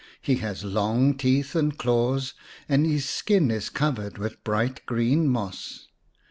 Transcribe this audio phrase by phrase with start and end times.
[0.19, 2.33] He has long teeth and claws,
[2.67, 5.89] and his skin is covered with bright green moss.